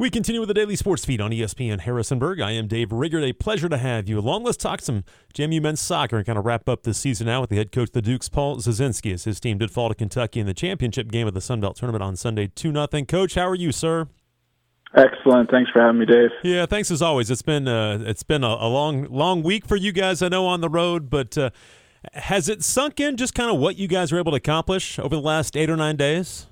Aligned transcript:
We 0.00 0.08
continue 0.08 0.40
with 0.40 0.48
the 0.48 0.54
daily 0.54 0.76
sports 0.76 1.04
feed 1.04 1.20
on 1.20 1.30
ESPN 1.30 1.80
Harrisonburg. 1.80 2.40
I 2.40 2.52
am 2.52 2.68
Dave 2.68 2.90
Riggert. 2.90 3.22
A 3.22 3.34
pleasure 3.34 3.68
to 3.68 3.76
have 3.76 4.08
you 4.08 4.18
along. 4.18 4.44
Let's 4.44 4.56
talk 4.56 4.80
some 4.80 5.04
JMU 5.34 5.60
men's 5.60 5.82
soccer 5.82 6.16
and 6.16 6.24
kind 6.24 6.38
of 6.38 6.46
wrap 6.46 6.70
up 6.70 6.84
this 6.84 6.96
season 6.96 7.28
out 7.28 7.42
with 7.42 7.50
the 7.50 7.56
head 7.56 7.70
coach 7.70 7.90
of 7.90 7.92
the 7.92 8.00
Dukes, 8.00 8.30
Paul 8.30 8.56
Zazenski, 8.56 9.12
as 9.12 9.24
his 9.24 9.38
team 9.38 9.58
did 9.58 9.70
fall 9.70 9.90
to 9.90 9.94
Kentucky 9.94 10.40
in 10.40 10.46
the 10.46 10.54
championship 10.54 11.10
game 11.10 11.26
of 11.26 11.34
the 11.34 11.40
Sun 11.42 11.60
Belt 11.60 11.76
Tournament 11.76 12.02
on 12.02 12.16
Sunday, 12.16 12.46
2 12.46 12.72
0. 12.72 12.86
Coach, 13.04 13.34
how 13.34 13.46
are 13.46 13.54
you, 13.54 13.72
sir? 13.72 14.08
Excellent. 14.96 15.50
Thanks 15.50 15.70
for 15.70 15.82
having 15.82 15.98
me, 15.98 16.06
Dave. 16.06 16.30
Yeah, 16.42 16.64
thanks 16.64 16.90
as 16.90 17.02
always. 17.02 17.30
It's 17.30 17.42
been 17.42 17.68
uh, 17.68 17.98
it's 18.00 18.22
been 18.22 18.42
a, 18.42 18.56
a, 18.58 18.68
long 18.68 19.04
long 19.10 19.42
week 19.42 19.66
for 19.66 19.76
you 19.76 19.92
guys. 19.92 20.22
I 20.22 20.28
know 20.28 20.46
on 20.46 20.62
the 20.62 20.70
road, 20.70 21.10
but 21.10 21.36
uh, 21.36 21.50
has 22.14 22.48
it 22.48 22.64
sunk 22.64 23.00
in 23.00 23.18
just 23.18 23.34
kind 23.34 23.50
of 23.50 23.58
what 23.58 23.76
you 23.76 23.86
guys 23.86 24.12
were 24.12 24.18
able 24.18 24.32
to 24.32 24.36
accomplish 24.36 24.98
over 24.98 25.14
the 25.14 25.20
last 25.20 25.58
eight 25.58 25.68
or 25.68 25.76
nine 25.76 25.96
days? 25.96 26.46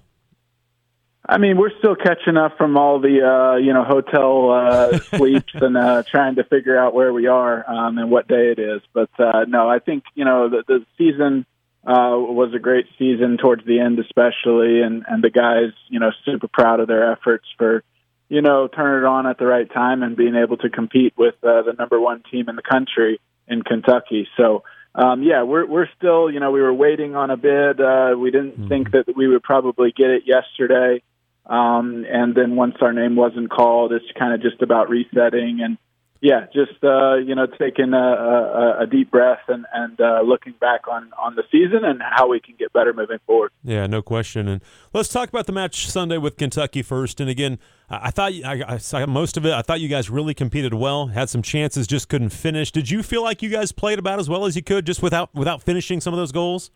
I 1.30 1.36
mean, 1.36 1.58
we're 1.58 1.76
still 1.78 1.94
catching 1.94 2.38
up 2.38 2.56
from 2.56 2.78
all 2.78 3.00
the 3.00 3.20
uh, 3.20 3.56
you 3.58 3.74
know 3.74 3.84
hotel 3.84 4.50
uh, 4.50 4.98
sleeps 5.16 5.52
and 5.54 5.76
uh, 5.76 6.02
trying 6.02 6.36
to 6.36 6.44
figure 6.44 6.78
out 6.78 6.94
where 6.94 7.12
we 7.12 7.26
are 7.26 7.68
um, 7.68 7.98
and 7.98 8.10
what 8.10 8.26
day 8.26 8.50
it 8.50 8.58
is. 8.58 8.80
But 8.94 9.10
uh, 9.18 9.44
no, 9.46 9.68
I 9.68 9.78
think 9.78 10.04
you 10.14 10.24
know 10.24 10.48
the, 10.48 10.64
the 10.66 10.86
season 10.96 11.44
uh, 11.86 12.16
was 12.16 12.54
a 12.54 12.58
great 12.58 12.86
season 12.98 13.36
towards 13.36 13.66
the 13.66 13.78
end, 13.78 13.98
especially, 13.98 14.80
and 14.80 15.04
and 15.06 15.22
the 15.22 15.28
guys 15.28 15.72
you 15.88 16.00
know 16.00 16.12
super 16.24 16.48
proud 16.48 16.80
of 16.80 16.88
their 16.88 17.12
efforts 17.12 17.44
for 17.58 17.84
you 18.30 18.40
know 18.40 18.66
turning 18.66 19.04
it 19.04 19.06
on 19.06 19.26
at 19.26 19.36
the 19.38 19.46
right 19.46 19.70
time 19.70 20.02
and 20.02 20.16
being 20.16 20.34
able 20.34 20.56
to 20.56 20.70
compete 20.70 21.12
with 21.18 21.34
uh, 21.42 21.60
the 21.60 21.74
number 21.78 22.00
one 22.00 22.22
team 22.30 22.48
in 22.48 22.56
the 22.56 22.62
country 22.62 23.20
in 23.46 23.62
Kentucky. 23.62 24.26
So. 24.36 24.64
Um, 24.94 25.22
yeah, 25.22 25.44
we're 25.44 25.66
we're 25.66 25.88
still, 25.96 26.28
you 26.28 26.40
know, 26.40 26.50
we 26.50 26.60
were 26.60 26.74
waiting 26.74 27.14
on 27.14 27.30
a 27.30 27.36
bid. 27.36 27.78
Uh, 27.78 28.16
we 28.18 28.32
didn't 28.32 28.52
mm-hmm. 28.52 28.68
think 28.68 28.90
that 28.92 29.04
we 29.14 29.28
would 29.28 29.44
probably 29.44 29.92
get 29.92 30.10
it 30.10 30.22
yesterday. 30.26 31.02
Um, 31.48 32.04
and 32.08 32.34
then 32.34 32.56
once 32.56 32.76
our 32.80 32.92
name 32.92 33.16
wasn't 33.16 33.50
called, 33.50 33.92
it's 33.92 34.04
kind 34.18 34.34
of 34.34 34.42
just 34.42 34.60
about 34.62 34.90
resetting 34.90 35.60
and 35.62 35.78
yeah, 36.20 36.46
just 36.52 36.82
uh, 36.82 37.14
you 37.14 37.34
know 37.34 37.46
taking 37.46 37.92
a, 37.92 37.96
a, 37.96 38.76
a 38.80 38.86
deep 38.86 39.10
breath 39.10 39.42
and 39.46 39.66
and 39.72 40.00
uh, 40.00 40.20
looking 40.24 40.54
back 40.60 40.88
on 40.88 41.12
on 41.16 41.36
the 41.36 41.44
season 41.50 41.84
and 41.84 42.00
how 42.02 42.28
we 42.28 42.40
can 42.40 42.56
get 42.58 42.72
better 42.72 42.92
moving 42.92 43.18
forward. 43.24 43.52
Yeah, 43.62 43.86
no 43.86 44.02
question. 44.02 44.48
And 44.48 44.60
let's 44.92 45.08
talk 45.08 45.28
about 45.28 45.46
the 45.46 45.52
match 45.52 45.88
Sunday 45.88 46.18
with 46.18 46.36
Kentucky 46.36 46.82
first. 46.82 47.20
And 47.20 47.30
again, 47.30 47.60
I, 47.88 48.10
thought 48.10 48.32
I, 48.32 48.64
I 48.66 48.78
saw 48.78 49.06
most 49.06 49.36
of 49.36 49.46
it. 49.46 49.52
I 49.52 49.62
thought 49.62 49.80
you 49.80 49.88
guys 49.88 50.10
really 50.10 50.34
competed 50.34 50.74
well, 50.74 51.06
had 51.06 51.30
some 51.30 51.42
chances, 51.42 51.86
just 51.86 52.08
couldn't 52.08 52.30
finish. 52.30 52.72
Did 52.72 52.90
you 52.90 53.04
feel 53.04 53.22
like 53.22 53.40
you 53.40 53.48
guys 53.48 53.70
played 53.70 54.00
about 54.00 54.18
as 54.18 54.28
well 54.28 54.44
as 54.44 54.56
you 54.56 54.62
could, 54.62 54.86
just 54.86 55.02
without 55.02 55.32
without 55.34 55.62
finishing 55.62 56.00
some 56.00 56.12
of 56.12 56.18
those 56.18 56.32
goals? 56.32 56.72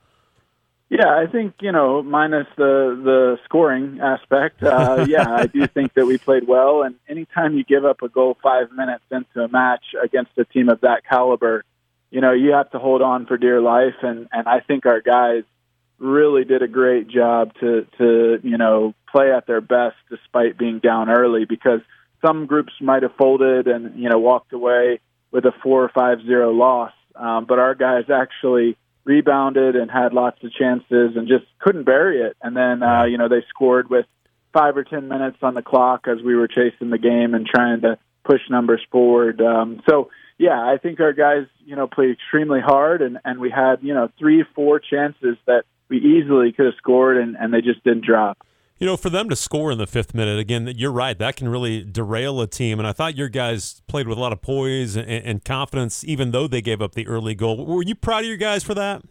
Yeah, 0.93 1.09
I 1.09 1.25
think 1.27 1.55
you 1.63 1.73
know, 1.73 2.03
minus 2.03 2.47
the 2.59 3.01
the 3.03 3.39
scoring 3.47 3.99
aspect. 4.03 4.63
Uh, 4.63 5.07
yeah, 5.09 5.27
I 5.27 5.47
do 5.47 5.67
think 5.67 5.95
that 5.95 6.05
we 6.05 6.19
played 6.19 6.47
well. 6.47 6.83
And 6.83 6.97
anytime 7.09 7.57
you 7.57 7.65
give 7.65 7.87
up 7.87 8.03
a 8.03 8.11
goal 8.11 8.37
five 8.43 8.71
minutes 8.73 9.05
into 9.11 9.43
a 9.43 9.49
match 9.49 9.95
against 10.05 10.33
a 10.37 10.45
team 10.45 10.69
of 10.69 10.83
that 10.83 11.01
caliber, 11.09 11.65
you 12.11 12.21
know 12.21 12.33
you 12.33 12.53
have 12.53 12.71
to 12.73 12.79
hold 12.79 13.01
on 13.01 13.25
for 13.25 13.39
dear 13.39 13.59
life. 13.63 13.95
And 14.03 14.29
and 14.33 14.47
I 14.47 14.61
think 14.61 14.85
our 14.85 15.01
guys 15.01 15.45
really 15.99 16.45
did 16.45 16.61
a 16.61 16.69
great 16.69 17.09
job 17.09 17.55
to 17.61 17.87
to 17.97 18.41
you 18.43 18.59
know 18.59 18.95
play 19.11 19.33
at 19.33 19.47
their 19.47 19.63
best 19.63 19.97
despite 20.11 20.59
being 20.59 20.79
down 20.79 21.09
early 21.09 21.47
because 21.47 21.81
some 22.23 22.45
groups 22.45 22.75
might 22.83 23.03
have 23.03 23.17
folded 23.17 23.67
and 23.67 23.99
you 23.99 24.11
know 24.11 24.19
walked 24.19 24.53
away 24.53 25.01
with 25.31 25.47
a 25.47 25.53
four 25.63 25.83
or 25.85 25.89
five 25.89 26.19
zero 26.27 26.51
loss, 26.51 26.93
um, 27.17 27.47
but 27.47 27.59
our 27.59 27.75
guys 27.75 28.11
actually 28.11 28.77
rebounded 29.05 29.77
and 29.77 29.91
had 29.91 30.13
lots 30.13 30.43
of 30.45 30.53
chances 30.53 31.17
and 31.17 31.29
just 31.29 31.45
couldn't 31.59 31.85
bury 31.85 32.21
it. 32.23 32.37
And 32.43 32.57
then, 32.57 32.83
uh, 32.83 33.05
you 33.05 33.19
know, 33.19 33.29
they 33.29 33.45
scored 33.49 33.91
with 33.91 34.07
five 34.53 34.77
or 34.77 34.85
10 34.85 35.09
minutes 35.09 35.39
on 35.43 35.55
the 35.55 35.63
clock 35.63 36.07
as 36.07 36.23
we 36.23 36.35
were 36.35 36.49
chasing 36.49 36.91
the 36.91 36.99
game 36.99 37.35
and 37.35 37.47
trying 37.47 37.81
to 37.83 37.99
push 38.25 38.41
numbers 38.51 38.83
forward. 38.91 39.41
Um, 39.41 39.83
so, 39.89 40.11
yeah, 40.39 40.61
I 40.61 40.79
think 40.79 41.01
our 41.01 41.13
guys, 41.13 41.47
you 41.65 41.77
know, 41.77 41.87
played 41.87 42.11
extremely 42.11 42.61
hard 42.61 43.03
and, 43.03 43.19
and 43.25 43.41
we 43.41 43.51
had, 43.51 43.77
you 43.83 43.95
know, 43.95 44.09
three, 44.19 44.45
four 44.55 44.79
chances 44.79 45.37
that 45.47 45.65
we 45.89 45.99
easily 45.99 46.53
could 46.53 46.67
have 46.67 46.75
scored 46.79 47.17
and, 47.17 47.37
and 47.37 47.53
they 47.53 47.61
just 47.61 47.83
didn't 47.85 48.05
drop. 48.05 48.39
You 48.83 48.87
know, 48.87 48.97
for 48.97 49.11
them 49.11 49.29
to 49.29 49.37
score 49.37 49.71
in 49.71 49.79
the 49.79 49.87
fifth 49.87 50.13
minute, 50.13 50.41
again, 50.41 50.69
you're 50.75 50.91
right. 50.91 51.17
That 51.17 51.37
can 51.37 51.49
really 51.49 51.85
derail 51.85 52.41
a 52.41 52.49
team. 52.49 52.81
And 52.81 52.89
I 52.89 52.91
thought 52.91 53.17
your 53.17 53.29
guys 53.29 53.81
played 53.87 54.09
with 54.09 54.19
a 54.19 54.21
lot 54.21 54.33
of 54.33 54.43
poise 54.43 54.97
and, 54.97 55.09
and 55.09 55.45
confidence, 55.45 56.03
even 56.03 56.33
though 56.33 56.49
they 56.49 56.61
gave 56.61 56.83
up 56.83 56.97
the 56.97 57.07
early 57.07 57.37
goal. 57.37 57.65
Were 57.65 57.85
you 57.85 57.95
proud 57.95 58.25
of 58.25 58.27
your 58.27 58.37
guys 58.37 58.65
for 58.65 58.75
that? 58.75 59.03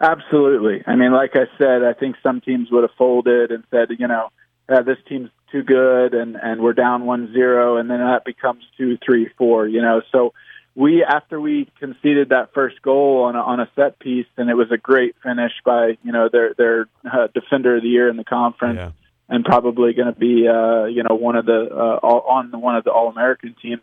Absolutely. 0.00 0.82
I 0.84 0.96
mean, 0.96 1.12
like 1.12 1.36
I 1.36 1.44
said, 1.56 1.84
I 1.84 1.92
think 1.92 2.16
some 2.24 2.40
teams 2.40 2.66
would 2.72 2.82
have 2.82 2.90
folded 2.98 3.52
and 3.52 3.62
said, 3.70 3.90
you 4.00 4.08
know, 4.08 4.30
uh, 4.68 4.82
this 4.82 4.98
team's 5.08 5.30
too 5.52 5.62
good 5.62 6.12
and, 6.12 6.34
and 6.34 6.60
we're 6.60 6.72
down 6.72 7.06
one 7.06 7.32
zero, 7.32 7.76
and 7.76 7.88
then 7.88 8.00
that 8.00 8.24
becomes 8.24 8.64
two, 8.76 8.98
three, 9.06 9.30
four, 9.38 9.68
you 9.68 9.80
know. 9.80 10.02
So 10.10 10.32
we 10.76 11.02
after 11.02 11.40
we 11.40 11.68
conceded 11.80 12.28
that 12.28 12.52
first 12.52 12.80
goal 12.82 13.24
on 13.24 13.34
a, 13.34 13.40
on 13.40 13.60
a 13.60 13.70
set 13.74 13.98
piece, 13.98 14.26
and 14.36 14.50
it 14.50 14.54
was 14.54 14.70
a 14.70 14.76
great 14.76 15.16
finish 15.22 15.52
by 15.64 15.96
you 16.04 16.12
know 16.12 16.28
their 16.30 16.52
their 16.54 16.86
uh, 17.10 17.28
defender 17.34 17.76
of 17.76 17.82
the 17.82 17.88
year 17.88 18.10
in 18.10 18.16
the 18.18 18.24
conference, 18.24 18.76
yeah. 18.76 18.90
and 19.28 19.42
probably 19.42 19.94
going 19.94 20.12
to 20.12 20.20
be 20.20 20.46
uh, 20.46 20.84
you 20.84 21.02
know 21.02 21.16
one 21.16 21.34
of 21.34 21.46
the 21.46 21.68
uh, 21.72 22.06
all, 22.06 22.20
on 22.28 22.50
the, 22.50 22.58
one 22.58 22.76
of 22.76 22.84
the 22.84 22.90
All 22.90 23.08
American 23.08 23.56
teams. 23.60 23.80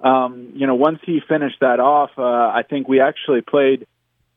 Um, 0.00 0.54
you 0.54 0.66
know, 0.66 0.74
once 0.74 0.98
he 1.04 1.20
finished 1.28 1.60
that 1.60 1.78
off, 1.78 2.10
uh, 2.16 2.22
I 2.22 2.62
think 2.68 2.88
we 2.88 3.00
actually 3.00 3.42
played 3.42 3.86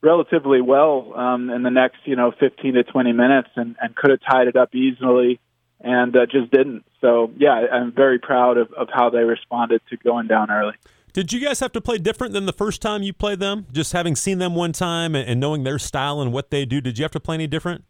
relatively 0.02 0.60
well 0.60 1.14
um, 1.16 1.48
in 1.48 1.62
the 1.62 1.70
next 1.70 1.96
you 2.04 2.14
know 2.14 2.30
15 2.38 2.74
to 2.74 2.84
20 2.84 3.12
minutes, 3.12 3.48
and, 3.56 3.74
and 3.80 3.96
could 3.96 4.10
have 4.10 4.20
tied 4.20 4.48
it 4.48 4.56
up 4.56 4.74
easily, 4.74 5.40
and 5.80 6.14
uh, 6.14 6.26
just 6.26 6.50
didn't. 6.50 6.84
So 7.00 7.32
yeah, 7.38 7.52
I'm 7.72 7.92
very 7.92 8.18
proud 8.18 8.58
of, 8.58 8.70
of 8.74 8.88
how 8.92 9.08
they 9.08 9.24
responded 9.24 9.80
to 9.88 9.96
going 9.96 10.26
down 10.26 10.50
early. 10.50 10.74
Did 11.16 11.32
you 11.32 11.40
guys 11.40 11.60
have 11.60 11.72
to 11.72 11.80
play 11.80 11.96
different 11.96 12.34
than 12.34 12.44
the 12.44 12.52
first 12.52 12.82
time 12.82 13.02
you 13.02 13.14
played 13.14 13.40
them? 13.40 13.66
Just 13.72 13.94
having 13.94 14.14
seen 14.14 14.36
them 14.36 14.54
one 14.54 14.72
time 14.72 15.14
and 15.14 15.40
knowing 15.40 15.64
their 15.64 15.78
style 15.78 16.20
and 16.20 16.30
what 16.30 16.50
they 16.50 16.66
do, 16.66 16.82
did 16.82 16.98
you 16.98 17.04
have 17.04 17.12
to 17.12 17.20
play 17.20 17.36
any 17.36 17.46
different? 17.46 17.84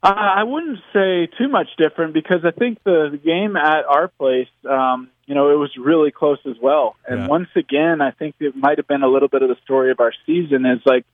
Uh, 0.00 0.14
I 0.14 0.44
wouldn't 0.44 0.78
say 0.92 1.26
too 1.36 1.48
much 1.48 1.66
different 1.76 2.14
because 2.14 2.44
I 2.44 2.52
think 2.52 2.78
the, 2.84 3.08
the 3.10 3.16
game 3.16 3.56
at 3.56 3.84
our 3.84 4.06
place, 4.06 4.46
um, 4.70 5.10
you 5.26 5.34
know, 5.34 5.50
it 5.50 5.56
was 5.56 5.72
really 5.76 6.12
close 6.12 6.38
as 6.48 6.54
well. 6.62 6.94
And 7.04 7.22
yeah. 7.22 7.26
once 7.26 7.48
again, 7.56 8.00
I 8.00 8.12
think 8.12 8.36
it 8.38 8.54
might 8.54 8.78
have 8.78 8.86
been 8.86 9.02
a 9.02 9.08
little 9.08 9.26
bit 9.26 9.42
of 9.42 9.48
the 9.48 9.56
story 9.64 9.90
of 9.90 9.98
our 9.98 10.12
season 10.24 10.66
is 10.66 10.78
like, 10.86 11.04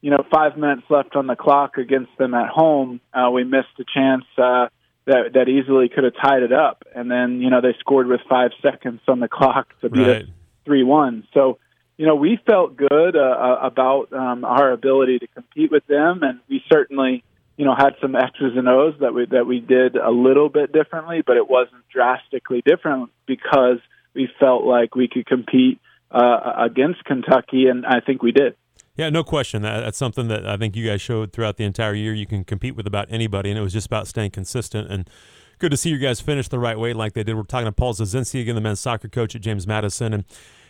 you 0.00 0.10
know, 0.10 0.24
five 0.32 0.56
minutes 0.56 0.84
left 0.88 1.16
on 1.16 1.26
the 1.26 1.36
clock 1.36 1.76
against 1.76 2.16
them 2.16 2.32
at 2.32 2.48
home. 2.48 3.02
Uh, 3.12 3.30
we 3.30 3.44
missed 3.44 3.78
a 3.78 3.84
chance. 3.94 4.24
Uh, 4.38 4.68
that 5.10 5.32
that 5.34 5.48
easily 5.48 5.88
could 5.88 6.04
have 6.04 6.14
tied 6.14 6.42
it 6.42 6.52
up. 6.52 6.84
And 6.94 7.10
then 7.10 7.40
you 7.40 7.50
know 7.50 7.60
they 7.60 7.74
scored 7.78 8.06
with 8.06 8.20
five 8.28 8.50
seconds 8.62 9.00
on 9.08 9.20
the 9.20 9.28
clock 9.28 9.68
to 9.80 9.90
beat 9.90 10.00
right. 10.00 10.08
it 10.22 10.28
three 10.64 10.84
one. 10.84 11.26
So 11.34 11.58
you 11.96 12.06
know 12.06 12.14
we 12.14 12.38
felt 12.46 12.76
good 12.76 13.16
uh, 13.16 13.20
uh, 13.20 13.58
about 13.62 14.12
um, 14.12 14.44
our 14.44 14.72
ability 14.72 15.18
to 15.20 15.26
compete 15.28 15.70
with 15.70 15.86
them, 15.86 16.22
and 16.22 16.40
we 16.48 16.62
certainly 16.72 17.24
you 17.56 17.64
know 17.64 17.74
had 17.76 17.94
some 18.00 18.14
X's 18.14 18.56
and 18.56 18.68
O's 18.68 18.94
that 19.00 19.12
we 19.14 19.26
that 19.26 19.46
we 19.46 19.60
did 19.60 19.96
a 19.96 20.10
little 20.10 20.48
bit 20.48 20.72
differently, 20.72 21.22
but 21.26 21.36
it 21.36 21.48
wasn't 21.48 21.86
drastically 21.92 22.62
different 22.64 23.10
because 23.26 23.78
we 24.14 24.28
felt 24.38 24.64
like 24.64 24.94
we 24.94 25.08
could 25.08 25.26
compete 25.26 25.80
uh, 26.10 26.52
against 26.58 27.04
Kentucky, 27.04 27.66
and 27.66 27.86
I 27.86 28.00
think 28.00 28.22
we 28.22 28.32
did. 28.32 28.56
Yeah, 29.00 29.08
no 29.08 29.24
question. 29.24 29.62
That, 29.62 29.80
that's 29.80 29.96
something 29.96 30.28
that 30.28 30.46
I 30.46 30.58
think 30.58 30.76
you 30.76 30.86
guys 30.86 31.00
showed 31.00 31.32
throughout 31.32 31.56
the 31.56 31.64
entire 31.64 31.94
year. 31.94 32.12
You 32.12 32.26
can 32.26 32.44
compete 32.44 32.76
with 32.76 32.86
about 32.86 33.06
anybody, 33.08 33.48
and 33.48 33.58
it 33.58 33.62
was 33.62 33.72
just 33.72 33.86
about 33.86 34.06
staying 34.06 34.32
consistent. 34.32 34.92
And 34.92 35.08
good 35.58 35.70
to 35.70 35.78
see 35.78 35.88
you 35.88 35.96
guys 35.96 36.20
finish 36.20 36.48
the 36.48 36.58
right 36.58 36.78
way 36.78 36.92
like 36.92 37.14
they 37.14 37.22
did. 37.22 37.34
We're 37.34 37.44
talking 37.44 37.64
to 37.64 37.72
Paul 37.72 37.94
Zazenski 37.94 38.42
again, 38.42 38.56
the 38.56 38.60
men's 38.60 38.78
soccer 38.78 39.08
coach 39.08 39.34
at 39.34 39.40
James 39.40 39.66
Madison, 39.66 40.12
and 40.12 40.24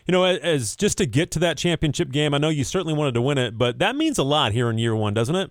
you 0.06 0.12
know, 0.12 0.22
as 0.22 0.76
just 0.76 0.96
to 0.98 1.06
get 1.06 1.32
to 1.32 1.40
that 1.40 1.58
championship 1.58 2.12
game, 2.12 2.32
I 2.32 2.38
know 2.38 2.50
you 2.50 2.62
certainly 2.62 2.94
wanted 2.94 3.14
to 3.14 3.20
win 3.20 3.36
it, 3.36 3.58
but 3.58 3.80
that 3.80 3.96
means 3.96 4.16
a 4.16 4.22
lot 4.22 4.52
here 4.52 4.70
in 4.70 4.78
year 4.78 4.94
one, 4.94 5.12
doesn't 5.12 5.34
it? 5.34 5.50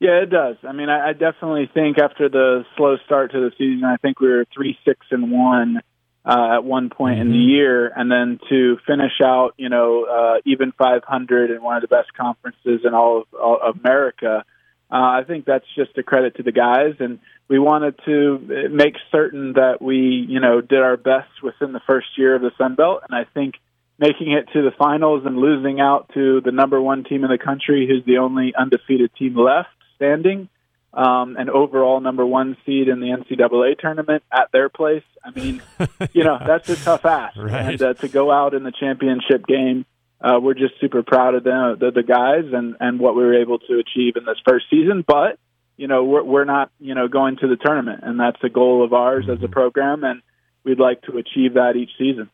Yeah, 0.00 0.22
it 0.22 0.30
does. 0.30 0.56
I 0.66 0.72
mean, 0.72 0.88
I, 0.88 1.10
I 1.10 1.12
definitely 1.12 1.70
think 1.74 1.98
after 1.98 2.30
the 2.30 2.64
slow 2.78 2.96
start 3.04 3.30
to 3.32 3.40
the 3.40 3.52
season, 3.58 3.84
I 3.84 3.98
think 3.98 4.20
we 4.20 4.28
were 4.28 4.46
three, 4.54 4.78
six, 4.86 5.04
and 5.10 5.30
one 5.30 5.82
uh, 6.24 6.56
at 6.56 6.64
one 6.64 6.90
point 6.90 7.14
mm-hmm. 7.14 7.22
in 7.22 7.32
the 7.32 7.38
mm-hmm. 7.38 7.48
year, 7.48 7.92
and 7.94 8.10
then 8.10 8.38
to 8.48 8.78
finish 8.86 9.20
out, 9.24 9.54
you 9.56 9.68
know, 9.68 10.04
uh, 10.04 10.40
even 10.44 10.72
500 10.72 11.50
in 11.50 11.62
one 11.62 11.76
of 11.76 11.82
the 11.82 11.88
best 11.88 12.14
conferences 12.14 12.80
in 12.84 12.94
all 12.94 13.22
of, 13.22 13.34
all 13.34 13.58
of 13.62 13.78
America. 13.78 14.44
Uh, 14.90 14.94
I 14.94 15.24
think 15.26 15.46
that's 15.46 15.64
just 15.74 15.96
a 15.96 16.02
credit 16.02 16.36
to 16.36 16.42
the 16.42 16.52
guys, 16.52 16.94
and 17.00 17.18
we 17.48 17.58
wanted 17.58 17.98
to 18.04 18.68
make 18.70 18.94
certain 19.10 19.54
that 19.54 19.80
we, 19.80 20.26
you 20.28 20.38
know, 20.38 20.60
did 20.60 20.80
our 20.80 20.96
best 20.96 21.42
within 21.42 21.72
the 21.72 21.80
first 21.86 22.06
year 22.16 22.36
of 22.36 22.42
the 22.42 22.52
Sun 22.56 22.76
Belt, 22.76 23.02
and 23.08 23.18
I 23.18 23.24
think 23.32 23.54
making 23.98 24.32
it 24.32 24.48
to 24.52 24.62
the 24.62 24.72
finals 24.78 25.22
and 25.24 25.36
losing 25.36 25.80
out 25.80 26.10
to 26.14 26.40
the 26.40 26.52
number 26.52 26.80
one 26.80 27.04
team 27.04 27.24
in 27.24 27.30
the 27.30 27.38
country, 27.38 27.86
who's 27.88 28.04
the 28.04 28.18
only 28.18 28.52
undefeated 28.54 29.14
team 29.14 29.36
left 29.36 29.68
standing, 29.96 30.48
um, 30.94 31.36
an 31.36 31.48
overall 31.48 32.00
number 32.00 32.26
one 32.26 32.56
seed 32.66 32.88
in 32.88 33.00
the 33.00 33.06
NCAA 33.06 33.78
tournament 33.78 34.22
at 34.30 34.50
their 34.52 34.68
place. 34.68 35.04
I 35.24 35.30
mean, 35.30 35.62
you 36.12 36.24
know, 36.24 36.38
that's 36.44 36.68
a 36.68 36.76
tough 36.76 37.04
ask. 37.04 37.36
Right. 37.36 37.72
And 37.72 37.82
uh, 37.82 37.94
to 37.94 38.08
go 38.08 38.30
out 38.30 38.54
in 38.54 38.62
the 38.62 38.72
championship 38.72 39.46
game, 39.46 39.86
uh, 40.20 40.38
we're 40.40 40.54
just 40.54 40.74
super 40.80 41.02
proud 41.02 41.34
of 41.34 41.44
them, 41.44 41.78
the, 41.80 41.90
the 41.90 42.02
guys, 42.02 42.44
and, 42.52 42.76
and 42.78 43.00
what 43.00 43.16
we 43.16 43.22
were 43.22 43.40
able 43.40 43.58
to 43.58 43.78
achieve 43.78 44.16
in 44.16 44.24
this 44.24 44.36
first 44.46 44.66
season. 44.70 45.04
But, 45.06 45.38
you 45.76 45.88
know, 45.88 46.04
we're, 46.04 46.22
we're 46.22 46.44
not, 46.44 46.70
you 46.78 46.94
know, 46.94 47.08
going 47.08 47.38
to 47.38 47.48
the 47.48 47.56
tournament, 47.56 48.00
and 48.02 48.20
that's 48.20 48.42
a 48.44 48.48
goal 48.48 48.84
of 48.84 48.92
ours 48.92 49.24
as 49.28 49.38
a 49.38 49.42
mm-hmm. 49.42 49.52
program, 49.52 50.04
and 50.04 50.22
we'd 50.62 50.78
like 50.78 51.02
to 51.02 51.16
achieve 51.16 51.54
that 51.54 51.74
each 51.76 51.90
season. 51.98 52.30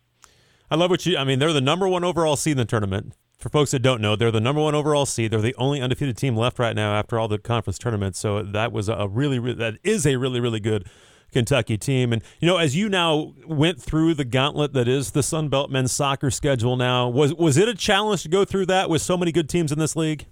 I 0.70 0.74
love 0.74 0.90
what 0.90 1.06
you. 1.06 1.16
I 1.16 1.24
mean, 1.24 1.38
they're 1.38 1.52
the 1.52 1.62
number 1.62 1.88
one 1.88 2.04
overall 2.04 2.36
seed 2.36 2.52
in 2.52 2.58
the 2.58 2.64
tournament. 2.66 3.14
For 3.38 3.48
folks 3.48 3.70
that 3.70 3.82
don't 3.82 4.00
know, 4.00 4.16
they're 4.16 4.32
the 4.32 4.40
number 4.40 4.60
one 4.60 4.74
overall 4.74 5.06
seed. 5.06 5.30
They're 5.30 5.40
the 5.40 5.54
only 5.54 5.80
undefeated 5.80 6.16
team 6.16 6.36
left 6.36 6.58
right 6.58 6.74
now 6.74 6.94
after 6.94 7.20
all 7.20 7.28
the 7.28 7.38
conference 7.38 7.78
tournaments. 7.78 8.18
So 8.18 8.42
that 8.42 8.72
was 8.72 8.88
a 8.88 9.06
really, 9.08 9.38
really 9.38 9.54
that 9.58 9.74
is 9.84 10.06
a 10.06 10.16
really, 10.16 10.40
really 10.40 10.58
good 10.58 10.88
Kentucky 11.30 11.78
team. 11.78 12.12
And 12.12 12.20
you 12.40 12.48
know, 12.48 12.56
as 12.56 12.74
you 12.74 12.88
now 12.88 13.34
went 13.46 13.80
through 13.80 14.14
the 14.14 14.24
gauntlet 14.24 14.72
that 14.72 14.88
is 14.88 15.12
the 15.12 15.22
Sun 15.22 15.50
Belt 15.50 15.70
men's 15.70 15.92
soccer 15.92 16.32
schedule, 16.32 16.76
now 16.76 17.08
was 17.08 17.32
was 17.32 17.56
it 17.56 17.68
a 17.68 17.74
challenge 17.76 18.24
to 18.24 18.28
go 18.28 18.44
through 18.44 18.66
that 18.66 18.90
with 18.90 19.02
so 19.02 19.16
many 19.16 19.30
good 19.30 19.48
teams 19.48 19.70
in 19.70 19.78
this 19.78 19.94
league? 19.94 20.26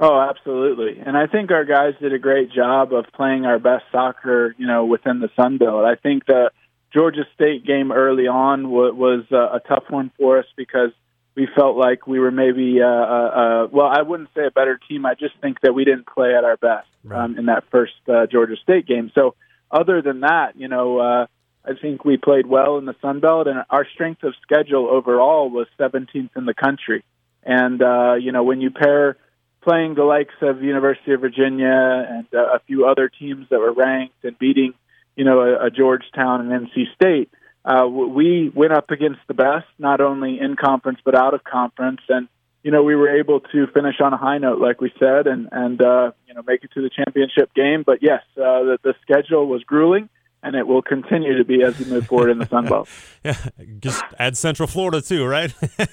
Oh, 0.00 0.18
absolutely. 0.18 1.02
And 1.04 1.18
I 1.18 1.26
think 1.26 1.50
our 1.50 1.66
guys 1.66 1.94
did 2.00 2.14
a 2.14 2.18
great 2.18 2.50
job 2.50 2.94
of 2.94 3.04
playing 3.14 3.44
our 3.44 3.58
best 3.58 3.84
soccer, 3.92 4.54
you 4.56 4.66
know, 4.66 4.86
within 4.86 5.20
the 5.20 5.28
Sun 5.36 5.58
Belt. 5.58 5.84
I 5.84 5.96
think 5.96 6.24
the 6.24 6.50
Georgia 6.94 7.26
State 7.34 7.66
game 7.66 7.92
early 7.92 8.26
on 8.26 8.70
was 8.70 9.24
uh, 9.30 9.36
a 9.36 9.60
tough 9.68 9.84
one 9.90 10.10
for 10.18 10.38
us 10.38 10.46
because 10.56 10.92
we 11.36 11.46
felt 11.54 11.76
like 11.76 12.06
we 12.06 12.18
were 12.18 12.30
maybe, 12.30 12.80
uh, 12.80 12.86
uh, 12.86 12.88
uh, 12.88 13.68
well, 13.70 13.86
I 13.86 14.00
wouldn't 14.00 14.30
say 14.34 14.46
a 14.46 14.50
better 14.50 14.80
team. 14.88 15.04
I 15.04 15.14
just 15.14 15.34
think 15.42 15.60
that 15.60 15.74
we 15.74 15.84
didn't 15.84 16.06
play 16.06 16.34
at 16.34 16.44
our 16.44 16.56
best 16.56 16.88
right. 17.04 17.24
um, 17.24 17.38
in 17.38 17.46
that 17.46 17.64
first 17.70 17.92
uh, 18.08 18.26
Georgia 18.26 18.56
State 18.62 18.86
game. 18.86 19.12
So, 19.14 19.34
other 19.70 20.00
than 20.00 20.20
that, 20.20 20.56
you 20.56 20.68
know, 20.68 20.98
uh, 20.98 21.26
I 21.64 21.74
think 21.80 22.04
we 22.04 22.16
played 22.16 22.46
well 22.46 22.78
in 22.78 22.86
the 22.86 22.94
Sun 23.02 23.20
Belt, 23.20 23.48
and 23.48 23.64
our 23.68 23.86
strength 23.92 24.22
of 24.22 24.34
schedule 24.42 24.88
overall 24.88 25.50
was 25.50 25.66
17th 25.78 26.30
in 26.36 26.46
the 26.46 26.54
country. 26.54 27.04
And 27.42 27.82
uh, 27.82 28.14
you 28.14 28.32
know, 28.32 28.42
when 28.42 28.60
you 28.60 28.70
pair 28.70 29.16
playing 29.62 29.94
the 29.94 30.04
likes 30.04 30.34
of 30.40 30.62
University 30.62 31.12
of 31.12 31.20
Virginia 31.20 32.06
and 32.08 32.26
uh, 32.32 32.54
a 32.54 32.60
few 32.66 32.86
other 32.86 33.08
teams 33.08 33.48
that 33.50 33.58
were 33.58 33.72
ranked 33.72 34.24
and 34.24 34.38
beating, 34.38 34.74
you 35.16 35.24
know, 35.24 35.40
a, 35.40 35.66
a 35.66 35.70
Georgetown 35.70 36.50
and 36.50 36.68
NC 36.68 36.94
State, 36.94 37.30
uh, 37.66 37.86
we 37.86 38.50
went 38.54 38.72
up 38.72 38.90
against 38.90 39.20
the 39.26 39.34
best, 39.34 39.66
not 39.78 40.00
only 40.00 40.38
in 40.40 40.56
conference 40.56 41.00
but 41.04 41.14
out 41.14 41.34
of 41.34 41.42
conference, 41.42 42.00
and 42.08 42.28
you 42.62 42.70
know 42.70 42.82
we 42.82 42.94
were 42.94 43.18
able 43.18 43.40
to 43.40 43.66
finish 43.74 43.96
on 44.00 44.12
a 44.12 44.16
high 44.16 44.38
note, 44.38 44.60
like 44.60 44.80
we 44.80 44.92
said, 44.98 45.26
and 45.26 45.48
and 45.50 45.82
uh, 45.82 46.12
you 46.26 46.34
know 46.34 46.42
make 46.46 46.62
it 46.62 46.70
to 46.74 46.82
the 46.82 46.90
championship 46.90 47.52
game. 47.54 47.82
But 47.84 47.98
yes, 48.02 48.22
uh, 48.36 48.62
the, 48.62 48.78
the 48.84 48.94
schedule 49.02 49.46
was 49.46 49.64
grueling 49.64 50.08
and 50.46 50.54
it 50.54 50.66
will 50.66 50.82
continue 50.82 51.36
to 51.36 51.44
be 51.44 51.62
as 51.64 51.76
we 51.78 51.86
move 51.86 52.06
forward 52.06 52.30
in 52.30 52.38
the 52.38 52.46
Sun 52.46 52.66
Belt. 52.66 52.88
yeah, 53.24 53.36
just 53.80 54.04
add 54.18 54.36
Central 54.36 54.68
Florida 54.68 55.02
too, 55.02 55.26
right? 55.26 55.52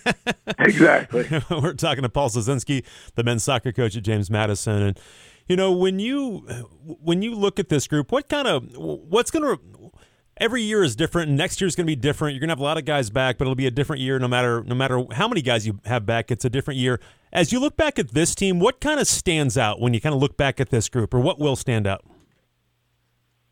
exactly. 0.59 1.27
We're 1.49 1.73
talking 1.73 2.03
to 2.03 2.09
Paul 2.09 2.29
Zazenski, 2.29 2.85
the 3.15 3.23
men's 3.23 3.43
soccer 3.43 3.71
coach 3.71 3.97
at 3.97 4.03
James 4.03 4.29
Madison, 4.29 4.81
and 4.83 4.99
you 5.47 5.55
know 5.55 5.71
when 5.71 5.97
you 5.97 6.39
when 7.01 7.23
you 7.23 7.33
look 7.33 7.57
at 7.57 7.69
this 7.69 7.87
group, 7.87 8.11
what 8.11 8.29
kind 8.29 8.47
of 8.47 8.77
what's 8.77 9.31
going 9.31 9.57
to 9.57 9.82
every 10.37 10.61
year 10.61 10.83
is 10.83 10.95
different. 10.95 11.31
Next 11.31 11.61
year 11.61 11.67
is 11.67 11.75
going 11.75 11.85
to 11.85 11.91
be 11.91 11.95
different. 11.95 12.33
You're 12.33 12.39
going 12.39 12.49
to 12.49 12.53
have 12.53 12.59
a 12.59 12.63
lot 12.63 12.77
of 12.77 12.85
guys 12.85 13.09
back, 13.09 13.37
but 13.37 13.45
it'll 13.45 13.55
be 13.55 13.67
a 13.67 13.71
different 13.71 14.01
year 14.01 14.19
no 14.19 14.27
matter 14.27 14.63
no 14.63 14.75
matter 14.75 15.03
how 15.11 15.27
many 15.27 15.41
guys 15.41 15.65
you 15.65 15.79
have 15.85 16.05
back. 16.05 16.31
It's 16.31 16.45
a 16.45 16.49
different 16.49 16.79
year. 16.79 16.99
As 17.31 17.51
you 17.51 17.59
look 17.59 17.75
back 17.75 17.97
at 17.97 18.09
this 18.09 18.35
team, 18.35 18.59
what 18.59 18.79
kind 18.79 18.99
of 18.99 19.07
stands 19.07 19.57
out 19.57 19.79
when 19.79 19.93
you 19.93 20.01
kind 20.01 20.13
of 20.13 20.21
look 20.21 20.37
back 20.37 20.59
at 20.59 20.69
this 20.69 20.89
group, 20.89 21.13
or 21.13 21.19
what 21.19 21.39
will 21.39 21.55
stand 21.55 21.87
out? 21.87 22.05